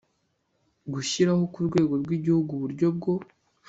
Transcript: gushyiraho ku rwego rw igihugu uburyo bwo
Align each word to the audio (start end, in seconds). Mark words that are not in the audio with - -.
gushyiraho 0.93 1.43
ku 1.53 1.59
rwego 1.67 1.93
rw 2.01 2.09
igihugu 2.17 2.51
uburyo 2.53 2.87
bwo 2.95 3.13